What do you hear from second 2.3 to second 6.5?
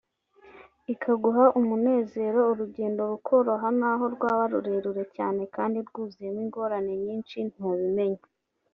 urugendo rukoroha n’aho rwaba rurerure cyane kandi rwuzuyemo